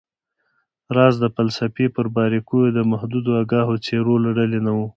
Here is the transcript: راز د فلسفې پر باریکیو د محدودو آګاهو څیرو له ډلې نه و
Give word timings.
راز 0.95 1.15
د 1.23 1.25
فلسفې 1.35 1.85
پر 1.95 2.05
باریکیو 2.15 2.73
د 2.77 2.79
محدودو 2.91 3.31
آګاهو 3.41 3.81
څیرو 3.85 4.15
له 4.25 4.29
ډلې 4.37 4.59
نه 4.67 4.71
و 4.77 4.79